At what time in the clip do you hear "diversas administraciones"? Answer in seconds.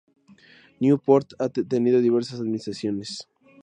2.01-3.27